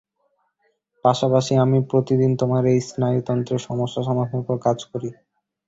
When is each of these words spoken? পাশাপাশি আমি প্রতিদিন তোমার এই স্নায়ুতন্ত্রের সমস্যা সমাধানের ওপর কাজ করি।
পাশাপাশি 1.05 1.53
আমি 1.63 1.79
প্রতিদিন 1.91 2.31
তোমার 2.41 2.63
এই 2.71 2.79
স্নায়ুতন্ত্রের 2.89 3.61
সমস্যা 3.67 4.01
সমাধানের 4.07 4.41
ওপর 4.43 4.57
কাজ 4.65 4.77
করি। 4.91 5.09